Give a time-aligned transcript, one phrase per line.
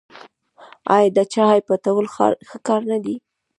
[0.95, 2.05] آیا د چا عیب پټول
[2.49, 3.15] ښه کار نه دی؟